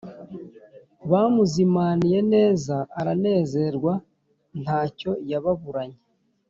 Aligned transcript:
bamuzimaniye 1.11 2.19
neza 2.33 2.75
aranezerwa 2.99 3.93
ntacyo 4.61 5.11
yababuranye 5.31 5.99